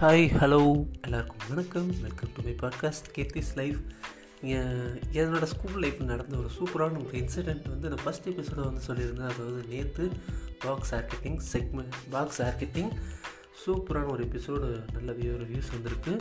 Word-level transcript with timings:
Hi 0.00 0.32
hello 0.40 0.86
எல்லாருக்கும் 1.00 1.48
வணக்கம். 1.48 1.86
Welcome 2.00 2.28
to 2.34 2.42
my 2.42 2.54
podcast 2.62 3.08
Keerthi's 3.16 3.54
life 3.54 3.78
என்னோடய 5.12 5.44
ஸ்கூல் 5.44 5.78
லைஃப் 5.78 6.00
நடந்த 6.00 6.36
ஒரு 6.36 6.48
சூப்பரான 6.58 7.06
ஒரு 7.06 7.18
இன்சிடெண்ட் 7.18 7.68
வந்து 7.68 7.88
நான் 7.88 7.98
ஃபஸ்ட் 8.04 8.28
எபிசோட 8.28 8.60
வந்து 8.60 8.80
சொல்லியிருந்தேன். 8.86 9.30
அதாவது 9.30 9.64
நேற்று 9.68 10.10
box 10.58 10.94
architecting 10.94 11.40
segment 11.52 11.92
box 12.10 12.42
architecting 12.42 12.90
சூப்பரான 13.66 14.10
ஒரு 14.10 14.24
எபிசோடு 14.24 14.84
நல்ல 14.92 15.12
ஒரு 15.12 15.44
வியூஸ் 15.44 15.72
வந்திருக்கு. 15.72 16.16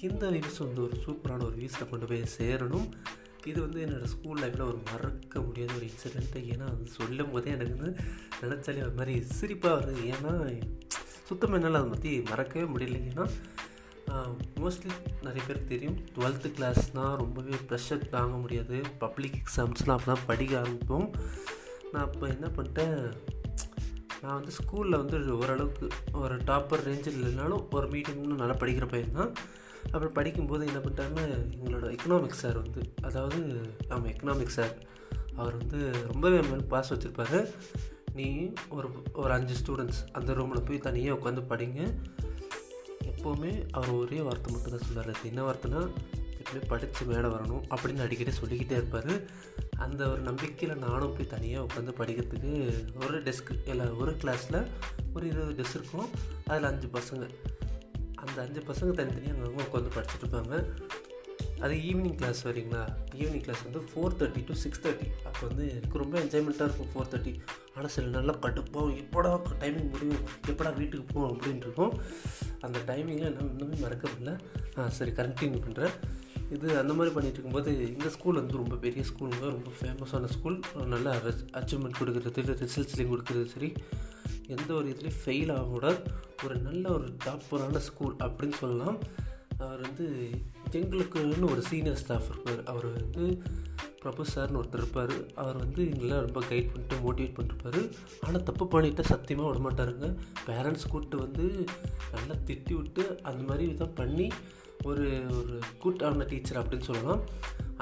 இந்த 0.00 0.30
வியூஸ் 0.30 0.58
வந்து 0.58 0.82
ஒரு 0.82 0.96
சூப்பரான 1.06 1.44
ஒரு 1.44 1.56
வியூஸில் 1.56 1.88
கொண்டு 1.88 2.06
போய் 2.06 2.24
சேரணும். 2.38 2.90
இது 3.46 3.60
வந்து 3.60 3.86
என்னோடய 3.86 4.04
ஸ்கூல் 4.04 4.42
லைஃப்பில் 4.42 4.66
ஒரு 4.66 4.80
மறக்க 4.92 5.40
முடியாத 5.40 5.72
ஒரு 5.72 5.86
இன்சிடெண்ட்டு 5.86 6.38
ஏன்னா 6.38 6.62
அது 6.62 6.86
சொல்லும் 6.86 7.30
போதே 7.30 7.50
எனக்கு 7.50 7.76
வந்து 7.76 8.00
நினச்சாலே 8.42 8.80
ஒரு 8.80 8.92
மாதிரி 8.96 9.26
சிரிப்பாக 9.40 9.76
வருது. 9.78 10.14
ஏன்னா 10.14 10.62
சுத்தமாக 11.28 11.58
என்னால் 11.58 11.80
அதை 11.80 11.90
பற்றி 11.94 12.12
மறக்கவே 12.30 12.64
முடியல. 12.74 12.98
ஏன்னா 13.10 13.26
மோஸ்ட்லி 14.62 14.90
நிறைய 15.26 15.42
பேர் 15.46 15.68
தெரியும். 15.70 15.98
டுவெல்த்து 16.14 16.48
கிளாஸ்னால் 16.56 17.18
ரொம்பவே 17.22 17.54
ப்ரெஷர் 17.68 18.02
தாங்க 18.14 18.36
முடியாது. 18.44 18.78
பப்ளிக் 19.02 19.38
எக்ஸாம்ஸ்லாம் 19.42 19.98
அப்போ 19.98 20.08
தான் 20.12 20.26
படிக்க 20.30 20.52
ஆரம்பிப்போம். 20.62 21.06
நான் 21.92 22.06
அப்போ 22.08 22.26
என்ன 22.34 22.46
பண்ணிட்டேன்? 22.56 22.98
நான் 24.22 24.36
வந்து 24.38 24.52
ஸ்கூலில் 24.58 25.00
வந்து 25.02 25.18
ஓரளவுக்கு 25.38 25.86
ஒரு 26.22 26.34
டாப்பர் 26.50 26.84
ரேஞ்சில் 26.88 27.16
இல்லைனாலும் 27.18 27.64
ஒரு 27.78 27.86
மீடியம்னு 27.94 28.40
நல்லா 28.42 28.56
படிக்கிற 28.62 28.86
பையன் 28.92 29.18
தான். 29.20 29.32
அப்புறம் 29.92 30.16
படிக்கும்போது 30.18 30.62
என்ன 30.70 30.80
பண்ணிட்டாருன்னா 30.82 31.24
எங்களோட 31.54 31.86
எக்கனாமிக்ஸ் 31.94 32.42
சார் 32.44 32.58
வந்து 32.64 32.82
அதாவது 33.08 33.40
ஆமாம் 33.94 34.10
எக்கனாமிக்ஸ் 34.12 34.58
சார் 34.58 34.74
அவர் 35.40 35.58
வந்து 35.60 35.80
ரொம்பவே 36.10 36.38
மேலே 36.50 36.64
பாஸ் 36.74 36.92
வச்சுருப்பாரு. 36.92 37.40
நீ 38.14 38.52
ஒரு 38.68 38.88
ஒரு 39.12 39.32
அஞ்சு 39.32 39.54
ஸ்டூடெண்ட்ஸ் 39.60 40.00
அந்த 40.12 40.34
ரூமில் 40.34 40.62
போய் 40.62 40.78
தனியாக 40.78 41.18
உட்காந்து 41.18 41.42
படிங்க. 41.50 41.80
எப்போவுமே 43.04 43.52
அவர் 43.70 43.90
ஒரே 43.90 44.20
வார்த்தை 44.20 44.54
மட்டும் 44.54 44.74
தான் 44.74 44.86
சொல்லுவார். 44.86 45.08
அது 45.08 45.28
என்ன 45.28 45.42
வார்த்தைனா 45.50 45.90
எப்பவுமே 46.38 46.68
படித்து 46.68 47.06
மேலே 47.06 47.28
வரணும் 47.34 47.64
அப்படின்னு 47.70 48.00
அடிக்கடி 48.00 48.30
சொல்லிக்கிட்டே 48.30 48.74
இருப்பார். 48.74 49.20
அந்த 49.78 50.08
ஒரு 50.08 50.20
நம்பிக்கையில் 50.20 50.78
நானும் 50.78 51.16
போய் 51.16 51.26
தனியாக 51.26 51.66
உட்காந்து 51.66 52.00
படிக்கிறதுக்கு 52.00 52.52
ஒரு 53.04 53.22
டெஸ்க் 53.22 53.68
இல்லை 53.68 53.86
ஒரு 53.86 54.12
கிளாஸில் 54.12 54.66
ஒரு 55.14 55.26
இருபது 55.26 55.62
டெஸ்க் 55.62 55.74
இருக்கும். 55.74 56.08
அதில் 56.46 56.64
அஞ்சு 56.64 56.88
பசங்க. 56.88 57.28
அந்த 58.14 58.42
அஞ்சு 58.42 58.60
பசங்க 58.60 58.90
தனித்தனியாக 58.90 59.42
அங்கே 59.44 59.62
உட்காந்து 59.62 59.92
படிச்சுட்டு 59.96 60.24
இருப்பாங்க. 60.24 60.72
அது 61.64 61.74
ஈவினிங் 61.74 62.16
கிளாஸ் 62.20 62.40
வரீங்களா 62.48 62.80
ஈவினிங் 63.18 63.44
கிளாஸ் 63.46 63.62
வந்து 63.64 63.80
four 63.90 64.14
thirty 64.20 64.40
to 64.46 64.54
six 64.62 64.80
thirty 64.84 65.06
அப்போ 65.24 65.42
வந்து 65.46 65.64
எனக்கு 65.74 66.00
ரொம்ப 66.02 66.14
என்ஜாய்மெண்ட்டாக 66.20 66.68
இருக்கும் 66.68 66.90
ஃபோர் 66.92 67.10
தேர்ட்டி 67.12 67.34
ஆனால் 67.74 67.92
சில 67.96 68.06
நல்லா 68.16 68.34
கடுப்போம் 68.44 68.90
எப்படா 69.02 69.30
டைமிங் 69.62 69.90
முடியும்? 69.90 70.24
எப்படா 70.46 70.70
வீட்டுக்கு 70.76 71.06
போவோம்? 71.12 71.30
அப்படின்ட்டு 71.34 71.66
இருக்கும். 71.68 71.94
அந்த 72.60 72.78
டைமிங்கில் 72.88 73.30
என்ன 73.30 73.46
இன்னுமே 73.52 73.78
மறக்க 73.84 74.08
முடியல 74.08 74.32
ஆ 74.78 74.88
சரி 74.88 75.10
கண்டினியூ 75.10 75.60
பண்ணுறேன் 75.66 75.94
இது 76.56 76.78
அந்த 76.78 76.92
மாதிரி 76.94 77.12
பண்ணிகிட்டு 77.14 77.38
இருக்கும்போது 77.38 77.70
இந்த 77.94 78.08
ஸ்கூல் 78.08 78.40
வந்து 78.40 78.56
ரொம்ப 78.62 78.76
பெரிய 78.76 79.04
ஸ்கூலுங்க 79.10 79.44
ரொம்ப 79.56 79.70
ஃபேமஸான 79.80 80.30
ஸ்கூல் 80.36 80.60
நல்ல 80.86 81.14
அச்சீவ்மெண்ட் 81.60 82.00
கொடுக்குறது 82.00 82.64
ரிசல்ட்ஸ்லேயும் 82.64 83.12
கொடுக்குறது 83.12 83.44
சரி. 83.44 83.70
எந்த 84.54 84.70
ஒரு 84.74 84.86
இதுலேயும் 84.88 85.20
ஃபெயில் 85.24 85.52
ஆகக்கூடாது. 85.54 86.00
ஒரு 86.44 86.56
நல்ல 86.68 86.84
ஒரு 86.90 87.06
டாப்பரான 87.24 87.80
ஸ்கூல் 87.88 88.14
அப்படின்னு 88.26 88.56
சொல்லலாம். 88.62 88.98
அவர் 89.58 89.80
வந்து 89.80 90.06
எங்களுக்குன்னு 90.80 91.50
ஒரு 91.54 91.62
சீனியர் 91.70 92.00
ஸ்டாஃப் 92.02 92.28
இருப்பார். 92.30 92.62
அவர் 92.72 92.86
வந்து 92.98 93.24
பிரபு 94.02 94.22
சார்னு 94.32 94.58
ஒருத்தர் 94.60 94.82
இருப்பார். 94.82 95.14
அவர் 95.42 95.58
வந்து 95.62 95.82
எங்களாம் 95.90 96.24
ரொம்ப 96.26 96.40
கைட் 96.50 96.70
பண்ணிட்டு 96.72 96.96
மோட்டிவேட் 97.04 97.36
பண்ணிருப்பார். 97.38 97.80
ஆனால் 98.26 98.46
தப்பு 98.48 98.64
பண்ணிட்டால் 98.72 99.10
சத்தியமாக 99.12 99.48
விட 99.50 99.60
மாட்டாருங்க. 99.66 100.08
பேரண்ட்ஸ் 100.48 100.88
கூப்பிட்டு 100.92 101.18
வந்து 101.24 101.46
நல்லா 102.14 102.36
திட்டி 102.48 102.74
விட்டு 102.80 103.04
அந்த 103.22 103.42
மாதிரி 103.50 103.66
தான் 103.82 103.96
பண்ணி 104.00 104.26
ஒரு 104.90 105.06
ஒரு 105.38 105.56
கூட்டான 105.82 106.26
டீச்சர் 106.32 106.60
அப்படின்னு 106.62 106.88
சொல்லலாம். 106.90 107.22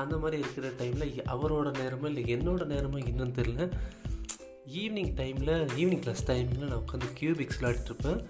அந்த 0.03 0.15
மாதிரி 0.17 0.37
இருக்கிற 0.43 0.67
டைமில் 0.81 1.25
அவரோட 1.35 1.69
நேரமாக 1.81 2.11
இல்லை 2.13 2.25
என்னோட 2.37 2.65
நேரமாக 2.75 3.09
இன்னும் 3.11 3.37
தெரில 3.39 3.65
ஈவினிங் 4.81 5.15
டைமில் 5.21 5.55
ஈவினிங் 5.81 6.03
கிளாஸ் 6.05 6.29
டைமில் 6.31 6.69
நான் 6.69 6.83
உட்காந்து 6.83 7.09
கியூபிக்ஸ் 7.21 7.59
விளாடிட்டுருப்பேன் 7.61 8.21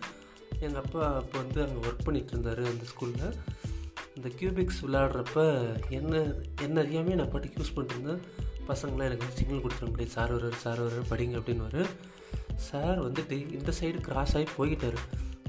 எங்கள் 0.65 0.81
அப்பா 0.82 1.03
அப்போ 1.21 1.37
வந்து 1.42 1.60
அங்கே 1.65 1.81
ஒர்க் 1.87 2.06
பண்ணிகிட்டு 2.06 2.32
இருந்தார் 2.34 2.62
அந்த 2.72 2.87
ஸ்கூலில் 2.92 3.37
இந்த 4.20 4.31
கியூபிக்ஸ் 4.38 4.81
விளையாடுறப்ப 4.86 5.42
என்ன 5.98 6.14
என்ன 6.64 6.76
அறியாமே 6.82 7.14
நான் 7.20 7.31
பாட்டுக்கு 7.32 7.60
யூஸ் 7.60 7.76
பண்ணிருந்தேன் 7.76 8.20
பசங்களாம் 8.69 9.08
எனக்கு 9.08 9.25
வந்து 9.25 9.38
சிக்னல் 9.41 9.62
கொடுத்துருங்க 9.64 9.92
முடியாது 9.92 10.14
சார் 10.16 10.32
வர்றாரு 10.36 10.58
சார் 10.64 10.81
வர்றாரு 10.82 11.04
படிங்க 11.12 11.38
அப்படின்னு 11.41 11.84
சார் 12.69 12.98
வந்துட்டு 13.06 13.36
இந்த 13.59 13.72
சைடு 13.80 14.00
கிராஸ் 14.00 14.34
ஆகி 14.36 14.47
போய்கிட்டார் 14.59 14.98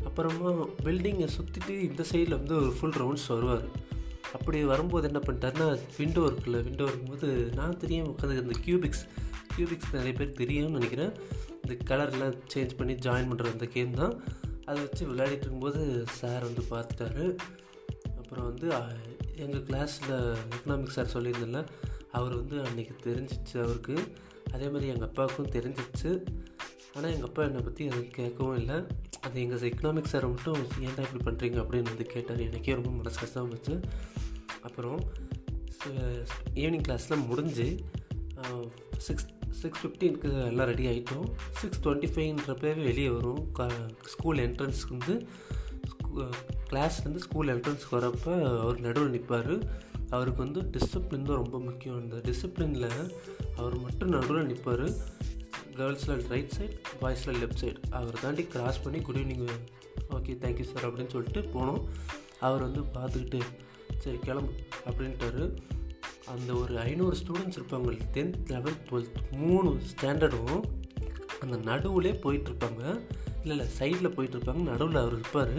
அப்புறமா 0.04 0.52
பில்டிங்கை 0.86 1.28
சுற்றிட்டு 1.38 1.74
இந்த 1.90 2.04
சைடில் 2.12 2.38
வந்து 2.38 2.56
ஒரு 2.62 2.70
ஃபுல் 2.78 2.96
ரவுண்ட்ஸ் 3.02 3.28
வருவார். 3.28 3.66
அப்படி 4.34 4.64
வரும்போது 4.64 5.06
என்ன 5.10 5.20
பண்ணிட்டாருன்னா 5.26 5.68
விண்டோ 5.98 6.22
இருக்குல்ல 6.30 6.60
விண்டோ 6.68 6.86
இருக்கும்போது 6.86 7.30
நான் 7.56 7.78
தெரியும் 7.78 8.10
உட்காந்து 8.12 8.42
இந்த 8.44 8.56
கியூபிக்ஸ் 8.66 9.04
கியூபிக்ஸ் 9.54 9.92
நிறைய 9.92 10.14
பேர் 10.20 10.40
தெரியும்னு 10.42 10.78
நினைக்கிறேன். 10.78 11.14
இந்த 11.62 11.76
கலர்லாம் 11.90 12.38
சேஞ்ச் 12.54 12.78
பண்ணி 12.78 12.94
ஜாயின் 13.08 13.30
பண்ணுற 13.32 13.52
அந்த 13.52 13.66
கேம் 13.66 13.94
தான். 13.94 14.16
அதை 14.66 14.78
வச்சு 14.84 15.04
விளையாடிட்டு 15.12 15.46
இருக்கும்போது 15.46 16.06
சார் 16.20 16.48
வந்து 16.50 16.64
பார்த்துட்டாரு. 16.74 17.26
அப்புறம் 18.32 18.52
வந்து 18.52 18.68
எங்கள் 19.44 19.64
கிளாஸில் 19.70 20.12
எக்கனாமிக்ஸ் 20.56 20.98
சார் 20.98 21.10
சொல்லியிருந்தில்ல 21.14 21.60
அவர் 22.18 22.34
வந்து 22.40 22.58
அன்றைக்கி 22.68 22.94
தெரிஞ்சிச்சு 23.06 23.56
அவருக்கு. 23.64 23.96
அதே 24.54 24.68
மாதிரி 24.74 24.86
எங்கள் 24.94 25.08
அப்பாவுக்கும் 25.08 25.50
தெரிஞ்சிச்சு. 25.56 26.12
ஆனால் 26.94 27.12
எங்கள் 27.16 27.28
அப்பா 27.30 27.42
என்னை 27.50 27.64
பற்றி 27.66 27.90
அதை 27.90 28.00
கேட்கவும் 28.20 28.56
இல்லை. 28.62 28.78
அது 29.26 29.36
எங்கள் 29.44 29.68
எக்கனாமிக்ஸ் 29.72 30.14
சார் 30.14 30.30
மட்டும் 30.34 30.64
ஏன்டா 30.88 31.04
இப்படி 31.08 31.24
பண்ணுறீங்க 31.28 31.60
அப்படின்னு 31.64 31.92
வந்து 31.94 32.08
கேட்டார். 32.16 32.42
எனக்கே 32.48 32.78
ரொம்ப 32.80 32.94
மனசு 33.02 33.22
கஷ்டமாக 33.24 33.52
போச்சு 33.54 33.76
அப்புறம் 34.68 35.00
ஈவினிங் 36.64 36.88
கிளாஸ்லாம் 36.88 37.30
முடிஞ்சு 37.34 37.70
சிக்ஸ் 39.08 39.30
சிக்ஸ் 39.62 39.82
ஃபிஃப்டீனுக்கு 39.84 40.32
எல்லாம் 40.50 40.70
ரெடி 40.74 40.88
ஆகிட்டோம் 40.94 41.28
சிக்ஸ் 41.62 41.82
டுவெண்ட்டி 41.86 42.12
ஃபைவ்ன்றப்பவே 42.16 42.76
வெளியே 42.90 43.12
வரும். 43.20 43.44
க 43.58 43.72
ஸ்கூல் 44.16 44.46
என்ட்ரன்ஸ்க்கு 44.48 44.96
வந்து 44.98 45.16
கிளாஸ்லேருந்து 46.70 47.24
ஸ்கூல் 47.26 47.52
என்ட்ரன்ஸ்க்கு 47.54 47.98
வரப்போ 47.98 48.34
அவர் 48.62 48.80
நடுவில் 48.80 49.16
நிற்பார் 49.16 49.54
அவருக்கு 50.10 50.44
வந்து 50.44 50.62
டிசிப்ளின் 50.76 51.28
தான் 51.30 51.42
ரொம்ப 51.44 51.60
முக்கியம். 51.60 52.00
அந்த 52.02 52.16
டிசிப்ளினில் 52.28 52.90
அவர் 53.58 53.76
மட்டும் 53.80 54.10
நடுவில் 54.10 54.50
நிற்பார் 54.52 54.86
கேர்ள்ஸில் 55.78 56.24
ரைட் 56.32 56.56
சைட் 56.56 56.76
பாய்ஸில் 57.02 57.40
லெஃப்ட் 57.42 57.62
சைடு 57.62 57.80
அவர் 57.90 58.20
தாண்டி 58.22 58.44
கிராஸ் 58.54 58.84
பண்ணி 58.84 59.02
good 59.02 59.16
evening 59.16 59.46
okay 60.16 60.34
thank you 60.44 60.66
sir 60.72 60.88
அப்படின்னு 60.88 61.14
சொல்லிட்டு 61.16 61.42
போனோம். 61.54 61.82
அவர் 62.40 62.62
வந்து 62.62 62.82
பார்த்துக்கிட்டு 62.98 63.40
சரி 63.98 64.18
கிளம்பு 64.18 64.52
அப்படின்ட்டாரு. 64.90 65.46
அந்த 66.34 66.54
ஒரு 66.54 66.80
ஐநூறு 66.80 67.16
ஸ்டூடெண்ட்ஸ் 67.18 67.58
இருப்பாங்க. 67.60 67.98
டென்த் 68.16 68.38
லெவன்த் 68.54 68.84
டுவெல்த் 68.90 69.18
மூணு 69.32 69.70
ஸ்டாண்டர்டும் 69.92 70.62
அந்த 71.40 71.56
நடுவுலே 71.70 72.12
போயிட்டுருப்பாங்க 72.24 72.84
இல்லை 73.44 73.56
இல்லை 73.58 73.68
சைடில் 73.80 74.16
போயிட்டுருப்பாங்க 74.16 74.64
நடுவில் 74.72 75.02
அவர் 75.04 75.14
இருப்பார். 75.14 75.56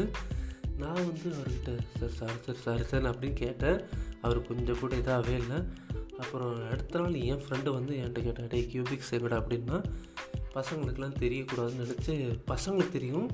நான் 0.81 1.07
வந்து 1.09 1.29
அவர்கிட்ட 1.37 1.71
sir 1.99 2.15
sorry 2.19 2.39
sir 2.47 2.61
sorry 2.65 2.85
sir 2.91 3.09
அப்படின்னு 3.11 3.39
கேட்டேன். 3.45 3.79
அவர் 4.25 4.47
கொஞ்சம் 4.49 4.81
கூட 4.83 4.93
இதாகவே 5.03 5.35
இல்லை. 5.43 5.59
அப்புறம் 6.23 6.55
அடுத்த 6.73 7.01
நாள் 7.01 7.15
என் 7.31 7.43
ஃப்ரெண்டு 7.45 7.71
வந்து 7.77 7.93
என்கிட்ட 8.01 8.23
கேட்டேன் 8.27 8.51
டே 8.53 8.61
கியூபிக்ஸ் 8.73 9.13
எங்கடா 9.17 9.39
அப்படின்னா 9.43 9.79
பசங்களுக்கெல்லாம் 10.57 11.19
தெரியக்கூடாதுன்னு 11.23 11.85
நினச்சி 11.85 12.15
பசங்களுக்கு 12.51 12.97
தெரியும். 12.99 13.29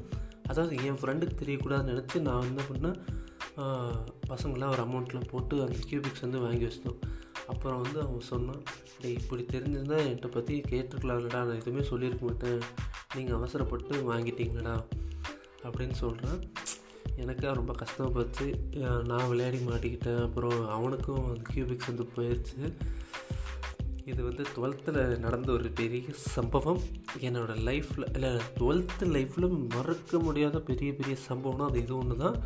அதாவது 0.51 0.75
என் 0.89 1.01
ஃப்ரெண்டுக்கு 1.01 1.37
தெரியக்கூடாதுன்னு 1.43 1.93
நினச்சி 1.93 2.19
நான் 2.29 2.49
என்ன 2.51 2.63
பண்ணேன் 2.71 2.99
பசங்களாம் 4.33 4.73
ஒரு 4.75 4.83
அமௌண்ட்லாம் 4.87 5.31
போட்டு 5.31 5.55
அந்த 5.65 5.79
கியூபிக்ஸ் 5.89 6.25
வந்து 6.25 6.41
வாங்கி 6.45 6.65
வச்சிட்டோம். 6.67 7.01
அப்புறம் 7.53 7.81
வந்து 7.83 7.99
அவன் 8.05 8.29
சொன்னான் 8.33 8.63
டே 9.01 9.11
இப்படி 9.21 9.43
தெரிஞ்சிருந்தால் 9.55 10.05
என்கிட்ட 10.05 10.31
பற்றி 10.37 10.55
கேட்டிருக்கலாம்லடா. 10.71 11.41
நான் 11.49 11.61
எதுவுமே 11.63 11.85
சொல்லியிருக்க 11.91 12.25
மாட்டேன். 12.27 12.61
நீங்கள் 13.17 13.37
அவசரப்பட்டு 13.39 13.95
வாங்கிட்டீங்களடா 14.11 14.75
அப்படின்னு 15.67 15.97
சொல்கிறேன் 16.05 16.39
எனக்காக 17.23 17.53
ரொம்ப 17.61 17.73
கஷ்டப்பட்டு 17.81 18.17
போச்சு. 18.17 18.47
நான் 19.11 19.29
விளையாடி 19.31 19.59
மாட்டிக்கிட்டேன். 19.69 20.23
அப்புறம் 20.27 20.59
அவனுக்கும் 20.77 21.25
அந்த 21.31 21.45
கியூபிக்ஸ் 21.53 21.91
வந்து 21.91 22.07
போயிடுச்சு 22.17 22.61
இது 24.11 24.21
வந்து 24.27 24.45
டுவெல்த்தில் 24.57 25.01
நடந்த 25.25 25.49
ஒரு 25.57 25.69
பெரிய 25.81 26.13
சம்பவம். 26.35 26.79
என்னோடய 27.27 27.65
லைஃப்பில் 27.69 28.07
இல்லை 28.15 28.31
டுவெல்த்து 28.59 29.07
லைஃப்பில் 29.17 29.47
மறக்க 29.75 30.21
முடியாத 30.27 30.61
பெரிய 30.71 30.91
பெரிய 31.01 31.15
சம்பவம்னா 31.29 31.67
அது 31.71 31.83
இது 31.85 31.95
ஒன்று 31.99 32.17
தான் 32.23 32.39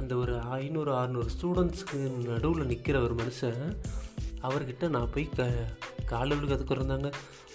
அந்த 0.00 0.12
ஒரு 0.22 0.34
ஐநூறு 0.58 0.90
அறநூறு 0.98 1.30
ஸ்டூடெண்ட்ஸ்க்கு 1.34 2.00
நடுவில் 2.30 2.68
நிற்கிற 2.72 2.96
ஒரு 3.06 3.14
மனுஷன் 3.20 3.62
அவர்கிட்ட 4.48 4.88
நான் 4.96 5.12
போய் 5.14 5.24
க 5.38 5.46
காலை 6.12 6.32
விழுக்கிறதுக்கு 6.36 6.76
இருந்தாங்க 6.78 7.08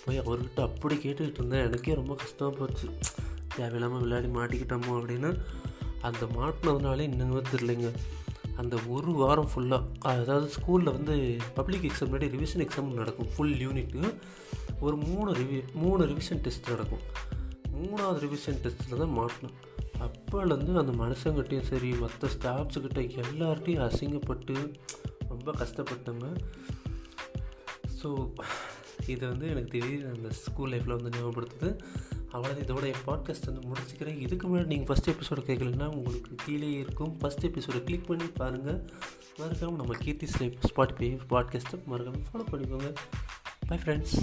போய் 0.05 0.23
அவர்கிட்ட 0.23 0.61
அப்படி 0.69 0.95
கேட்டுக்கிட்டு 1.03 1.39
இருந்தேன். 1.41 1.65
எனக்கே 1.67 1.99
ரொம்ப 2.01 2.15
கஷ்டமாக 2.23 2.57
போச்சு. 2.57 2.87
தேவையில்லாமல் 3.57 4.03
விளையாடி 4.05 4.31
மாட்டிக்கிட்டோமோ 4.39 4.93
அப்படின்னு. 4.99 5.31
அந்த 6.09 6.23
மாட்டினதுனாலே 6.37 7.05
இன்னும் 7.09 7.51
தெரியலைங்க. 7.53 7.91
அந்த 8.61 8.75
ஒரு 8.95 9.11
வாரம் 9.19 9.49
ஃபுல்லாக 9.51 10.09
அதாவது 10.21 10.47
ஸ்கூலில் 10.55 10.95
வந்து 10.97 11.13
பப்ளிக் 11.57 11.85
எக்ஸாம் 11.89 12.09
முன்னாடி 12.09 12.27
ரிவிஷன் 12.35 12.63
எக்ஸாம் 12.65 12.97
நடக்கும் 13.01 13.29
ஃபுல் 13.33 13.55
யூனிட்டு 13.65 14.01
ஒரு 14.85 14.95
மூணு 15.07 15.29
ரிவி 15.39 15.59
மூணு 15.83 16.01
ரிவிஷன் 16.11 16.41
டெஸ்ட் 16.45 16.71
நடக்கும். 16.73 17.03
மூணாவது 17.77 18.19
ரிவிஷன் 18.25 18.59
டெஸ்ட்டில் 18.63 19.01
தான் 19.03 19.15
மாட்டினேன் 19.19 19.55
அப்போலேருந்து 20.05 20.81
அந்த 20.83 20.93
மனுஷங்கிட்டையும் 21.01 21.67
சரி 21.71 21.89
மற்ற 22.03 22.29
ஸ்டாஃப்ஸுக்கிட்ட 22.35 23.01
எல்லார்ட்டையும் 23.23 23.85
அசிங்கப்பட்டு 23.87 24.55
ரொம்ப 25.31 25.51
கஷ்டப்பட்டோங்க. 25.61 26.27
ஸோ 27.99 28.09
இது 29.13 29.23
வந்து 29.31 29.45
எனக்கு 29.53 29.71
திடீர்னு 29.75 30.13
அந்த 30.15 30.29
ஸ்கூல் 30.43 30.71
லைஃப்பில் 30.73 30.97
வந்து 30.97 31.13
ஞாபகப்படுத்துது. 31.15 31.69
அவ்வளோ 32.33 32.53
இதோட 32.63 32.83
என் 32.83 33.03
பாட்காஸ்ட் 33.05 33.45
வந்து 33.45 33.67
முடிச்சுக்கிறேன். 33.67 34.19
இதுக்கு 34.19 34.47
முன்னாடி 34.47 34.65
நீங்கள் 34.65 34.95
ஃபஸ்ட் 34.95 35.09
எபிசோடு 35.09 35.43
கேட்கலன்னா 35.49 35.85
உங்களுக்கு 35.95 36.35
கீழே 36.45 36.71
இருக்கும். 36.71 37.17
ஃபஸ்ட் 37.21 37.43
எபிசோடை 37.43 37.83
கிளிக் 37.83 38.07
பண்ணி 38.07 38.27
பாருங்கள் 38.27 38.89
மறக்காமல் 39.37 39.75
நம்ம 39.75 39.93
கீர்த்தி 39.99 40.25
ஸ்லைப் 40.25 40.95
பே 40.97 41.09
பாட்காஸ்ட்டை 41.29 41.85
மறக்காமல் 41.85 42.25
ஃபாலோ 42.29 42.45
பண்ணிக்கோங்க. 42.51 42.95
Bye 43.67 43.77
friends 43.77 44.15